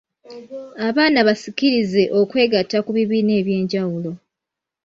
[0.87, 4.11] Abaana basikirize okwegatta ku bibiina eby'enjawulo